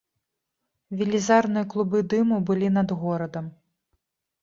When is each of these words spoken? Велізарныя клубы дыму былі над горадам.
Велізарныя 1.01 1.69
клубы 1.75 1.99
дыму 2.17 2.43
былі 2.51 2.75
над 2.81 2.89
горадам. 3.07 3.45